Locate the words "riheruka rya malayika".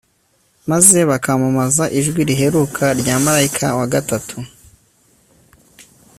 2.29-3.67